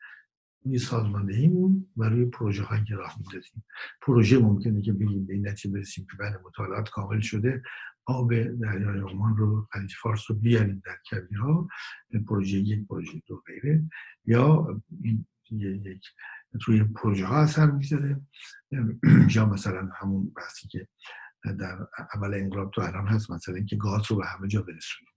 [0.64, 3.64] روی سازماندهیمون و روی پروژه هایی که راه میدازیم
[4.02, 7.62] پروژه ممکنه که بگیم به این نتیجه برسیم که بله مطالعات کامل شده.
[8.06, 11.68] آب دریای عمان رو خلیج فارس رو بیاریم در کبیرها.
[12.28, 13.82] پروژه یک پروژه دو غیره.
[14.24, 16.04] یا این یک
[16.66, 18.20] روی پروژه ها اثر می‌ذاره.
[19.34, 20.88] یا مثلا همون بحثی که
[21.44, 21.78] در
[22.14, 23.30] اول انقلاب تو الان هست.
[23.30, 25.12] مثلا اینکه گاز رو به همه جا برسونیم.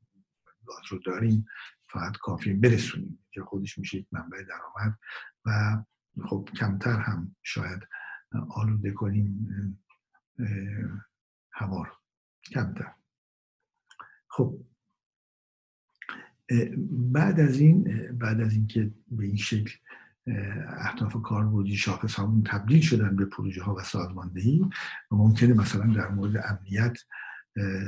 [0.65, 1.45] گاز رو داریم.
[1.95, 3.19] فقط کافی برسونیم.
[3.31, 4.99] که خودش میشه یک منبع درآمد
[5.45, 5.84] و
[6.27, 7.79] خب کمتر هم شاید
[8.49, 9.49] آلوده کنیم
[11.51, 11.88] هوا
[12.51, 12.93] کمتر.
[14.27, 14.60] خب
[16.89, 17.84] بعد از این
[18.17, 19.71] بعد از اینکه به این شکل
[20.77, 24.62] اهداف کاربردی شاخص همون تبدیل شدن به پروژه ها و سازماندهی
[25.12, 26.97] و ممکنه مثلا در مورد امنیت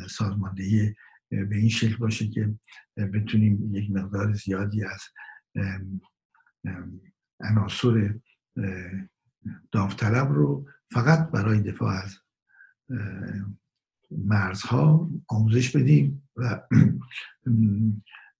[0.10, 0.96] سازماندهی
[1.30, 2.56] به این شکل باشه که
[2.98, 5.02] بتونیم یک مقدار زیادی از
[7.40, 8.16] عناصر
[9.72, 12.18] داوطلب رو فقط برای دفاع از
[14.12, 16.62] مرزها آموزش بدیم و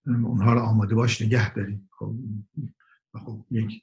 [0.06, 1.90] اونها رو آماده باش نگه داریم.
[1.92, 2.16] خب,
[3.14, 3.82] خب یک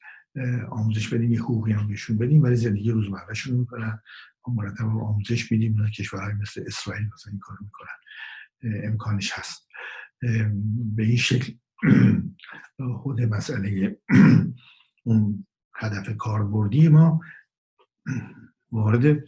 [0.69, 4.01] آموزش بدیم یه حقوقی هم بهشون بدیم ولی زندگی روزمرهشون می‌کنن.
[4.49, 7.89] مرتب آموزش بدیم کشورهای مثل اسرائیل مثلا این کارو می‌کنن.
[8.65, 9.69] امکانش هست.
[10.95, 11.53] به این شکل
[13.03, 13.99] خود مسئله
[15.07, 17.21] اون هدف کاربردی ما
[18.73, 19.25] وارد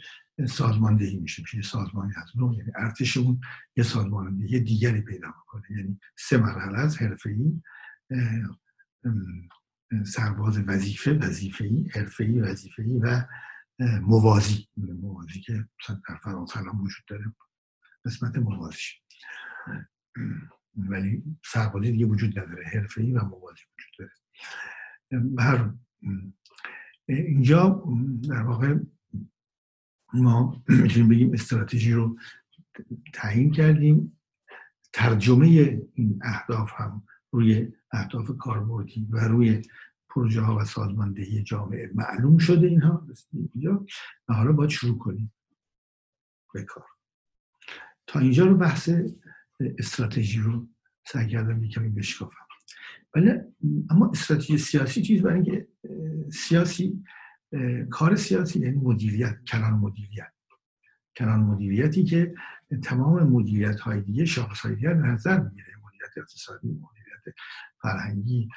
[0.48, 3.40] سازماندهی میشه میشه سازمانی از نوع یعنی ارتشمون
[3.76, 5.78] یه سازماندهی دیگری پیدا می‌کنه.
[5.78, 7.62] یعنی سه مرحله از حرفه‌ای
[10.04, 13.24] سرباز وظیفه وظیفه‌ای حرفه‌ای وظیفه‌ای و
[14.00, 14.68] موازی.
[14.76, 15.68] موازی که
[16.08, 17.24] در فرانسه هم وجود داره.
[18.06, 19.02] قسمت موازیش
[20.76, 22.66] ولی سربازی دیگه وجود نداره.
[22.66, 24.12] حرفه‌ای و موازی وجود داره.
[25.38, 25.74] هر
[27.08, 27.84] اینجا
[28.28, 28.78] در واقع
[30.12, 32.18] ما می‌تونیم بگیم استراتژی رو
[33.12, 34.20] تعیین کردیم.
[34.92, 35.46] ترجمه
[35.94, 39.62] این اهداف هم روی اهداف کاربردی و روی
[40.08, 43.06] پروژه ها و سازماندهی جامعه معلوم شده اینها.
[44.28, 45.32] و حالا باید شروع کنیم.
[46.54, 46.95] به کار.
[48.06, 48.90] تا اینجا رو بحث
[49.78, 50.68] استراتژی رو
[51.06, 52.46] سعی کردم یکمی بشکافم.
[53.14, 53.30] ولی
[53.90, 55.68] اما استراتژی سیاسی چیز برای اینکه
[56.32, 57.04] سیاسی
[57.90, 60.32] کار سیاسی یعنی مدیریت کلان مدیریت.
[61.16, 62.34] کلان مدیریتی که
[62.82, 65.66] تمام مدیریت های دیگه شاخص های دیگه نظر می‌گیره.
[65.84, 67.36] مدیریت اقتصادی مدیریت
[67.82, 68.48] فرهنگی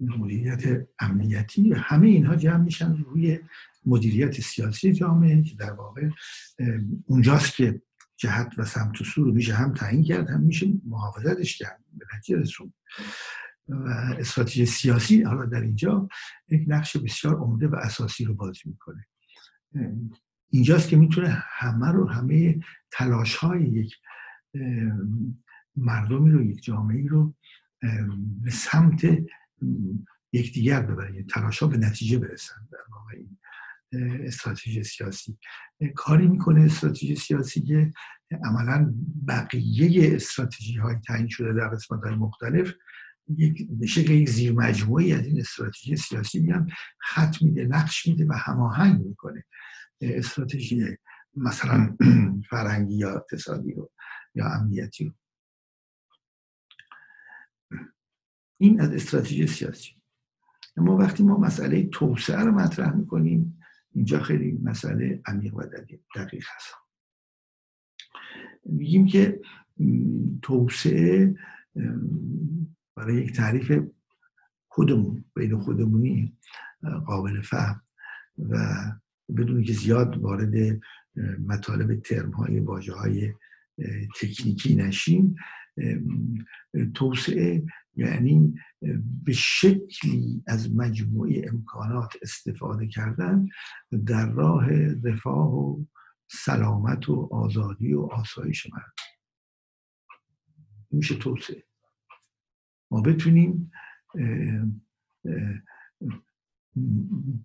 [0.00, 3.38] مدیریت امنیتی همه اینها جمع میشن روی
[3.86, 6.08] مدیریت سیاسی جامعه که در واقع
[7.06, 7.82] اونجاست که
[8.16, 12.06] جهت و سمت و سو رو میشه هم تعیین کرد هم میشه محافظتش کرد به
[12.16, 12.72] نتیجه رسون
[13.68, 16.08] و استراتژی سیاسی حالا در اینجا
[16.48, 19.06] یک نقش بسیار عمده و اساسی رو بازی می‌کنه.
[20.50, 23.94] اینجاست که می‌تونه همه رو همه تلاش های یک
[25.76, 27.34] مردمی رو یک جامعه رو
[28.42, 29.06] به سمت
[30.32, 33.38] یکدیگر ببره تلاش ها به نتیجه برسن در واقع این.
[34.24, 35.38] استراتژی سیاسی.
[35.94, 37.92] کاری می‌کنه استراتژی سیاسی که
[38.44, 38.94] عملا
[39.28, 42.72] بقیه استراتژی های تعیین شده در قسمت های مختلف
[43.28, 48.26] یک به شکل یک زیر مجموعی از این استراتژی سیاسی میان خط میده نقش میده
[48.26, 49.44] و هماهنگ می‌کنه.
[50.00, 50.96] استراتژی
[51.36, 51.96] مثلا
[52.50, 53.90] فرهنگی یا اقتصادی رو
[54.34, 55.12] یا امنیتی رو.
[58.58, 59.96] این از استراتژی سیاسی.
[60.76, 63.55] اما وقتی ما مسئله توسعه رو مطرح می‌کنیم
[63.96, 65.62] اینجا خیلی مسئله عمیق و
[66.16, 66.74] دقیق هست.
[68.64, 69.40] میگیم که
[70.42, 71.34] توسعه
[72.96, 73.72] برای یک تعریف
[74.68, 76.36] خودمون بین خودمونی
[77.06, 77.82] قابل فهم
[78.38, 78.56] و
[79.36, 80.80] بدون که زیاد وارد
[81.46, 83.32] مطالب ترم های واجه های
[84.20, 85.36] تکنیکی نشیم
[86.94, 88.54] توسعه یعنی
[89.24, 93.46] به شکلی از مجموعه امکانات استفاده کردن
[94.06, 94.70] در راه
[95.04, 95.84] رفاه و
[96.28, 98.92] سلامت و آزادی و آسایش مردم
[100.90, 101.62] میشه توسعه.
[102.90, 103.70] ما بتونیم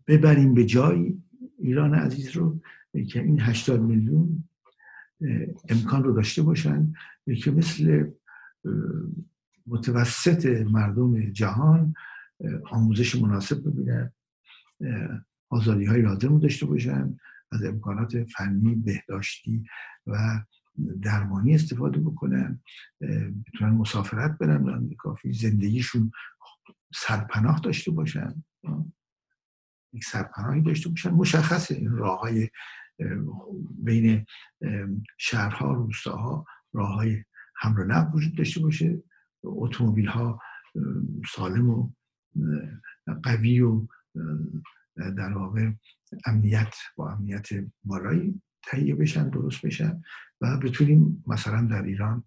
[0.07, 1.17] ببریم به جای
[1.59, 2.61] ایران عزیز رو
[3.09, 4.49] که این 80 میلیون
[5.69, 6.93] امکان رو داشته باشن
[7.43, 8.11] که مثل
[9.71, 11.93] متوسط مردم جهان
[12.71, 14.11] آموزش مناسب ببینن
[15.49, 17.17] آزادی های لازم رو داشته باشن
[17.51, 19.65] از امکانات فنی بهداشتی
[20.07, 20.43] و
[21.01, 22.59] درمانی استفاده بکنن
[23.47, 26.11] بتونن مسافرت برن کافی زندگیشون
[26.93, 28.43] سرپناه داشته باشن.
[29.93, 31.09] یک سرپناهی داشته باشن.
[31.09, 32.49] مشخصه این راه های
[33.83, 34.25] بین
[35.17, 37.23] شهرها روستاها راه های
[37.55, 39.03] حمل و نقل وجود داشته باشه.
[39.43, 40.39] اتومبیل ها
[41.35, 41.89] سالم و
[43.23, 43.87] قوی و
[44.95, 45.71] در واقع
[46.25, 47.47] امنیت با امنیت
[47.83, 50.01] بالایی تهیه بشن درست بشن
[50.41, 52.23] و بتونیم مثلا در ایران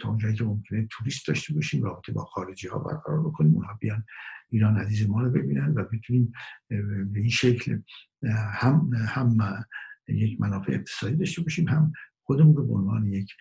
[0.00, 4.04] تا اونجایی که ممکنه توریست داشته باشیم رابطه با خارجی ها برقرار بکنیم اونها بیان
[4.48, 6.32] ایران عزیز ما رو ببینن و بتونیم
[7.12, 7.78] به این شکل
[8.52, 9.36] هم هم
[10.08, 13.32] یک منافع اقتصادی داشته باشیم هم خودمون رو به عنوان یک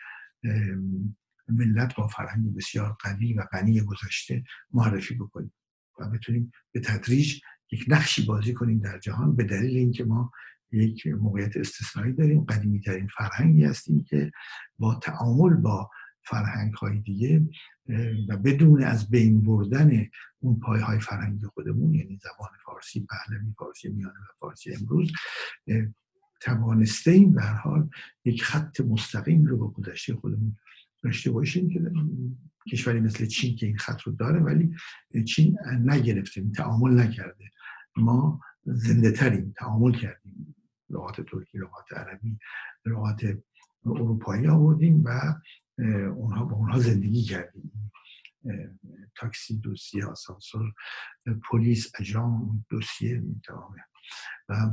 [1.48, 5.54] ملت با فرهنگ بسیار قوی و غنی گذشته معرفی بکنیم
[6.00, 10.32] و بتونیم به تدریج یک نقشی بازی کنیم در جهان به دلیل اینکه ما
[10.72, 14.32] یک موقعیت استثنایی داریم قدیمی ترین فرهنگی هستیم که
[14.80, 15.90] با تعامل با
[16.24, 17.42] فرهنگ های دیگه
[18.30, 20.06] و بدون از بین بردن
[20.40, 25.12] اون پایه های فرهنگی خودمون یعنی زبان فارسی پهلوی فارسی میانه و فارسی امروز
[26.42, 27.90] توانسته این به حال
[28.26, 30.58] یک خط مستقیم رو با گذشته خودمون
[31.04, 31.92] داشته باشیم که
[32.72, 34.76] کشوری مثل چین که این خط رو داره ولی
[35.28, 37.52] چین نگرفته تعامل نکرده.
[37.98, 40.56] ما زنده تریم تعامل کردیم.
[40.90, 42.38] لغات ترکی لغات عربی
[42.86, 43.38] لغات
[43.86, 45.36] اروپایی آوردیم و
[46.16, 47.92] اونها با اونها زندگی کردیم.
[49.16, 50.74] تاکسی دوسیه آسانسور
[51.52, 53.78] پلیس اجام دوسیه تمامه
[54.50, 54.70] و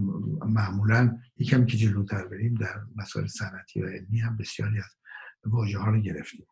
[0.46, 4.96] معمولا یکم که جلوتر بریم در مسائل صنعتی و علمی هم بسیاری از
[5.44, 6.46] واژه ها رو گرفتیم.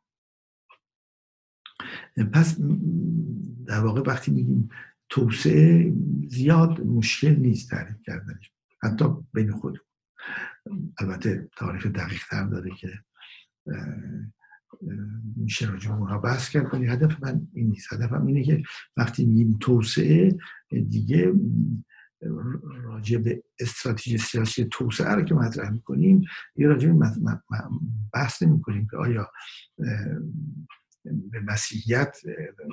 [2.32, 2.56] پس
[3.66, 4.68] در واقع وقتی میگیم
[5.08, 5.92] توسعه
[6.28, 9.78] زیاد مشکل نیست تعریف کردنش حتی بین خود
[10.98, 12.88] البته تعریف دقیق تر داره که
[15.36, 17.92] میشه راجع اونها بحث کرد ولی هدف من این نیست.
[17.92, 18.62] هدفم اینه که
[18.96, 21.32] وقتی میگیم توسعه دیگه
[22.82, 26.24] راجع به استراتژی سیاسی توسعه رو که مطرح می‌کنیم
[26.56, 27.10] یه راجع به
[28.12, 29.30] بحث نمی کنیم که آیا
[31.04, 32.16] به مسیحیت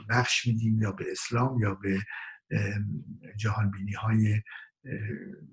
[0.10, 2.00] نقش میدیم یا به اسلام یا به
[3.38, 4.42] جهان بینی های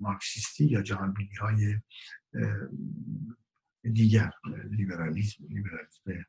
[0.00, 1.80] مارکسیستی یا جهان بینی های
[3.92, 4.30] دیگر
[4.70, 6.24] لیبرالیسم لیبرالیسم.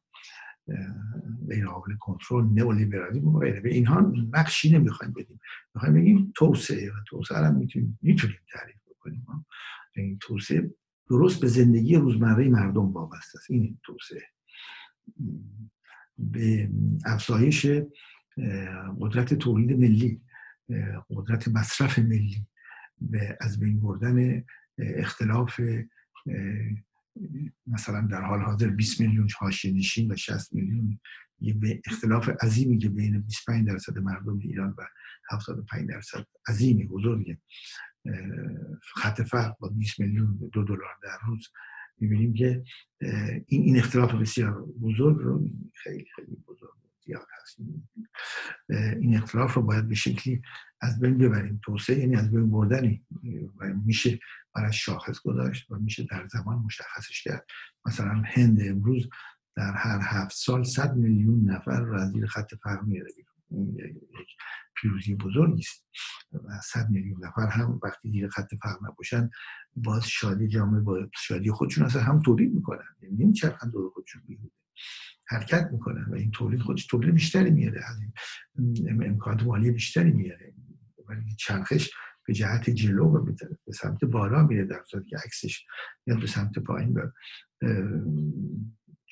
[1.49, 3.62] غیر قابل کنترل نئولیبرالیسم و غیره.
[3.62, 5.39] به اینها نقشی نمی‌خوایم بدیم.
[5.76, 9.26] می‌خوایم بگیم توسعه و توسعه رو می‌تونیم می‌تونیم تعریف بکنیم.
[9.95, 10.74] این توسعه
[11.09, 13.51] درست به زندگی روزمره مردم وابسته است.
[13.51, 14.24] این توسعه.
[16.18, 16.70] به
[17.05, 17.68] افزایش
[18.99, 20.22] قدرت تولید ملی
[21.09, 22.45] قدرت مصرف ملی
[23.01, 24.43] به از بین بردن
[24.78, 25.62] اختلاف
[27.68, 30.99] مثلا در حال حاضر 20 میلیون حاشیه نشین و 60 میلیون
[31.39, 34.84] یه اختلاف عظیمی که بین 25 درصد مردم ایران و
[35.32, 37.38] 75 درصد عظیمی بزرگه.
[38.82, 41.47] خط فرق با 20 میلیون دو دلار در روز.
[41.97, 42.64] می‌بینیم که
[43.47, 46.81] این این اختلاف بسیار بزرگ رو خیلی خیلی بزرگ.
[47.06, 47.58] زیاد هست.
[48.99, 50.41] این اختلاف رو باید به شکلی
[50.82, 51.62] از بین ببریم.
[51.64, 53.06] توسعه یعنی از بین بردنی.
[53.60, 54.20] و میشه
[54.56, 57.45] برای شاخص گذاشت و میشه در زمان مشخصش کرد.
[57.86, 59.10] مثلا هند امروز
[59.56, 63.12] در هر هفت سال صد میلیون نفر رو از زیر خط فقر میاره.
[64.20, 64.28] یک
[64.76, 65.86] پیروزی بزرگی است.
[66.34, 69.30] و صد میلیون نفر هم وقتی زیر خط فقر نباشن
[69.76, 72.86] باز شادی جامعه با شادی خودشون اصلا هم تولید می‌کنن.
[73.02, 74.61] یعنی نمیچرخن دور خودشون بیهوده
[75.28, 77.97] حرکت می‌کنن و این تولید خودش تولید بیشتری میاره از
[79.01, 80.53] امکانات مالی بیشتری میاره
[81.07, 81.89] ولی چرخش
[82.28, 85.65] به جهت جلو و به سمت بالا میره در صورتی که عکسش
[86.05, 87.01] میاد به سمت پایین و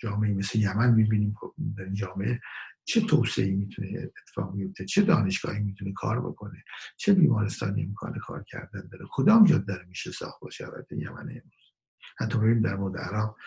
[0.02, 2.40] جامعه مثل یمن می‌بینیم خب در جامعه
[2.84, 6.64] چه توسعه می‌تونه اتفاق بیفته؟ چه دانشگاهی می‌تونه کار بکنه؟
[6.98, 11.74] چه بیمارستانی امکان کار کردن داره؟ کدام جاده میشه ساخت باشه البته یمن امروز؟
[12.18, 13.38] حتی در مورد عراق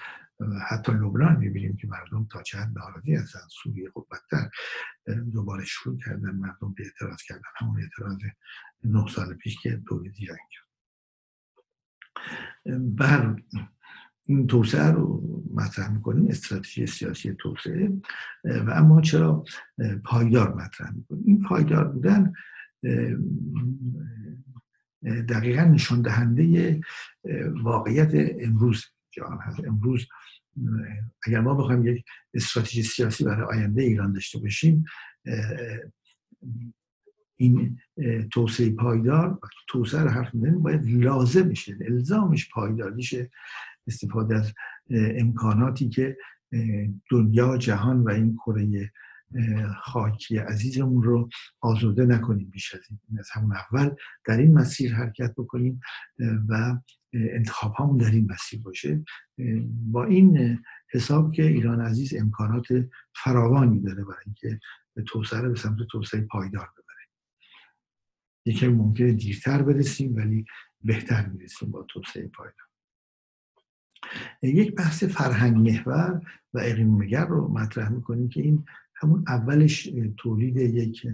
[0.69, 3.41] حتی لبنان می‌بینیم که مردم تا چند ناراضی هستن.
[3.51, 4.51] سوریه خب بدتر
[5.33, 7.43] دوباره شروع کردن مردم به اعتراض کردن.
[7.57, 8.19] همون اعتراض
[8.85, 10.39] نه سال پیش که تولید جنگ
[12.97, 13.37] بر
[14.27, 15.23] این توسعه رو
[15.55, 17.89] مطرح می‌کنیم استراتژی سیاسی توسعه.
[18.45, 19.45] و اما چرا
[20.05, 22.33] پایدار مطرح می‌کنیم؟ این پایدار بودن
[25.29, 26.81] دقیقا نشان دهنده
[27.63, 28.11] واقعیت
[28.41, 28.85] امروز.
[29.13, 29.65] جهان هست.
[29.65, 30.07] امروز
[31.27, 32.05] اگر ما بخوایم یک
[32.35, 34.85] استراتژی سیاسی برای آینده ایران داشته باشیم
[37.37, 37.79] این
[38.33, 39.39] توسعه پایدار
[39.69, 43.31] توسعه رو حرف می‌زنیم باید لازم میشه الزامش پایدار میشه
[43.87, 44.53] استفاده از
[44.91, 46.17] امکاناتی که
[47.11, 48.93] دنیا جهان و این کره
[49.83, 51.29] خاکی عزیزمون رو
[51.61, 53.91] آزرده نکنیم بیش از این از همون اول
[54.25, 55.81] در این مسیر حرکت بکنیم
[56.49, 56.79] و
[57.13, 59.05] انتخاب همون در این مسیر باشه.
[59.69, 60.59] با این
[60.91, 62.67] حساب که ایران عزیز امکانات
[63.15, 64.61] فراوانی داره برای اینکه
[65.07, 67.09] توسعه به سمت توسعه پایدار ببره.
[68.47, 70.45] یکی ممکنه دیرتر برسیم ولی
[70.81, 72.67] بهتر می‌رسیم با توسعه پایدار.
[74.43, 76.21] یک بحث فرهنگ محور
[76.55, 78.65] و اقلیم نگر رو مطرح می‌کنیم که این
[79.03, 81.07] همون اولش تولید یک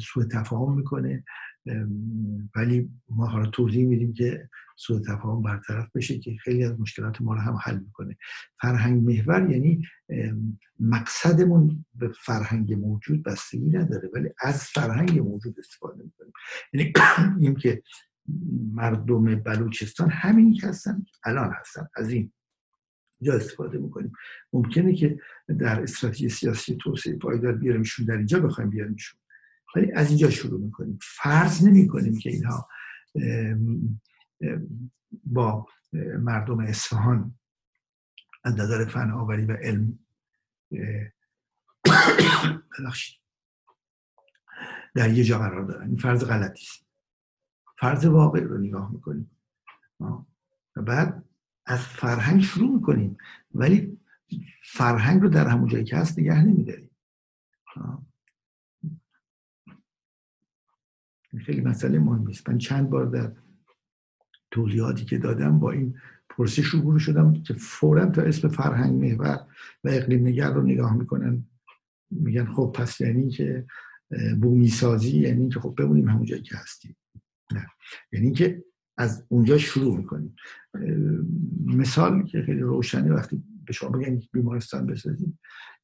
[0.00, 1.24] سوء تفاهم می‌کنه.
[2.56, 7.34] ولی ما حالا توضیح میدیم که سوء تفاهم برطرف بشه که خیلی از مشکلات ما
[7.34, 8.16] رو هم حل می‌کنه.
[8.60, 9.82] فرهنگ محور یعنی
[10.80, 16.32] مقصدمون به فرهنگ موجود بستگی نداره ولی از فرهنگ موجود استفاده می‌کنیم.
[16.72, 16.92] یعنی
[17.44, 17.82] این که
[18.72, 22.32] مردم بلوچستان همینی که هستن الان هستن از این
[23.22, 24.12] جا استفاده می‌کنیم.
[24.52, 25.20] ممکنه که
[25.58, 29.20] در استراتژی سیاسی توسعه پایدار بیاریمشون در اینجا بخوایم بیاریمشون.
[29.76, 30.98] ولی از اینجا شروع می‌کنیم.
[31.02, 32.68] فرض نمی کنیم که اینها
[35.24, 35.66] با
[36.18, 37.38] مردم اصفهان
[38.44, 39.98] از نظر فن آوری و علم
[44.94, 45.88] در یه جا قرار دارن.
[45.88, 46.86] این فرض غلطی است
[47.78, 49.30] فرض واقع رو نگاه می‌کنیم.
[50.76, 51.24] و بعد
[51.66, 53.16] از فرهنگ شروع می‌کنیم.
[53.54, 53.98] ولی
[54.62, 56.90] فرهنگ رو در همون جایی که هست نگه نمیداریم.
[61.38, 63.32] خیلی مسئله مهمی است من چند بار در
[64.50, 69.46] توضیحاتی که دادم با این پرسش روبرو شدم که فورا تا اسم فرهنگ محور
[69.84, 71.46] و اقلیم نگر رو نگاه می‌کنن.
[72.10, 73.66] میگن خب پس یعنی که
[74.40, 76.96] بومی سازی یعنی که خب بمونیم همون جایی که هستیم.
[77.52, 77.66] نه.
[78.12, 78.64] یعنی که
[78.96, 80.36] از اونجا شروع می‌کنیم.
[81.66, 85.38] مثال که خیلی روشنه وقتی به شما بگن بیمارستان بسازیم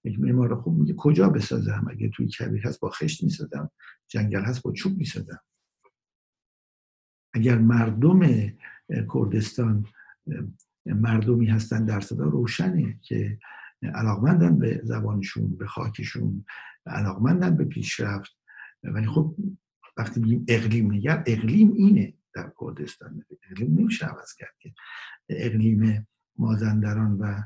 [0.05, 3.71] یک معمار خوب میگه کجا بسازم؟ اگه توی کبیر هست با خشت می‌سازم
[4.09, 5.41] جنگل هست با چوب می‌سازم.
[7.35, 8.21] اگر مردم
[9.15, 9.87] کردستان
[10.87, 13.39] مردمی هستن در صدا روشنه که
[13.83, 16.45] علاقمندن به زبانشون به خاکشون
[16.87, 18.37] علاقمندن به پیشرفت.
[18.83, 19.37] ولی خب
[19.97, 22.15] وقتی میگیم اقلیم نگر اقلیم اینه.
[22.35, 23.25] در کردستان.
[23.51, 24.73] اقلیم نمیشه عوض کرد که.
[25.29, 27.43] اقلیم مازندران و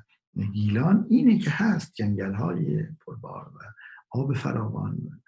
[0.53, 3.59] گیلان اینه که هست جنگل های پربار و
[4.11, 5.22] آب فراوان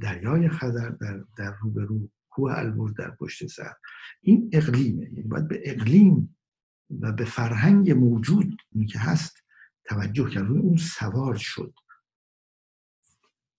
[0.00, 3.72] دریای خزر در, در روبرو کوه البرز در پشت سر.
[4.22, 5.04] این اقلیمه.
[5.04, 6.36] یعنی باید به اقلیم
[7.00, 8.56] و به فرهنگ موجود
[8.88, 9.36] که هست
[9.84, 10.46] توجه کرد.
[10.46, 11.74] روی اون سوار شد.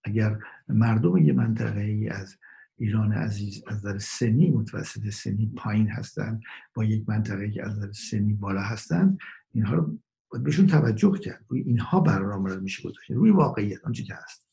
[0.04, 0.38] اگر
[0.68, 2.36] مردم یه منطقه ای از
[2.76, 6.42] ایران عزیز از نظر سنی متوسط سنی پایین هستند
[6.74, 9.18] با یک منطقه که از نظر سنی بالا هستند
[9.54, 9.98] اینها رو
[10.42, 11.44] بهشون توجه کرد.
[11.48, 13.10] روی اینها برنامه میشه گذاشت.
[13.10, 14.48] روی واقعیت آنچه که هست.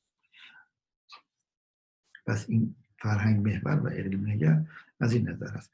[2.26, 4.65] پس این فرهنگ محور و اقلیم نگر
[4.99, 5.72] از این نظر هست.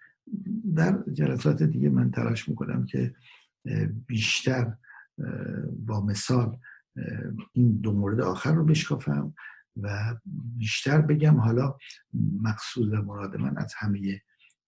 [0.75, 3.15] در جلسات دیگه من تلاش می‌کنم که
[4.07, 4.73] بیشتر
[5.85, 6.57] با مثال
[7.53, 9.33] این دو مورد آخر رو بشکافم.
[9.81, 10.15] و
[10.57, 11.77] بیشتر بگم حالا
[12.41, 14.21] مقصود و مراد من از همه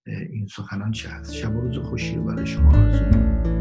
[0.05, 1.33] این سخنان چه هست.
[1.33, 3.56] شب و روز خوشی رو برای شما آرزو